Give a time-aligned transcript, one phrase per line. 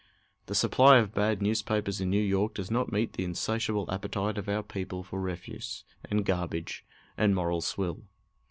[0.47, 4.49] The supply of bad newspapers in New York does not meet the insatiable appetite of
[4.49, 6.83] our people for refuse, and garbage,
[7.19, 8.01] and moral swill.